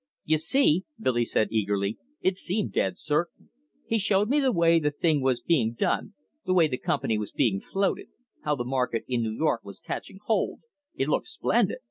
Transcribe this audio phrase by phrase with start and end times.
[0.25, 3.51] "You see," Billy said eagerly, "it seemed dead certain.
[3.85, 7.31] He showed me the way the thing was being done, the way the company was
[7.31, 8.07] being floated,
[8.41, 10.61] how the market in New York was catching hold.
[10.95, 11.77] It looked splendid.